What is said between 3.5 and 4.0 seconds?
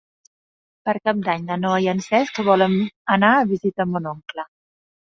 visitar